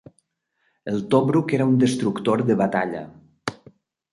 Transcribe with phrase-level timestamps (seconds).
[0.91, 3.03] El "Tobruk" era un destructor de batalla.